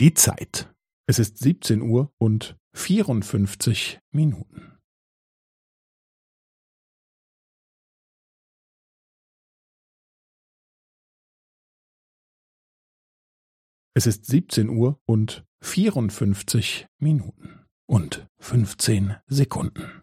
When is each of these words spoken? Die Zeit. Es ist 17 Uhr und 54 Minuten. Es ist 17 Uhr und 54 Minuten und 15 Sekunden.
Die 0.00 0.14
Zeit. 0.14 0.72
Es 1.08 1.18
ist 1.18 1.38
17 1.38 1.82
Uhr 1.82 2.14
und 2.18 2.56
54 2.72 3.98
Minuten. 4.14 4.78
Es 13.92 14.06
ist 14.06 14.26
17 14.26 14.68
Uhr 14.68 15.00
und 15.04 15.44
54 15.64 16.86
Minuten 17.02 17.66
und 17.90 18.28
15 18.38 19.16
Sekunden. 19.26 20.02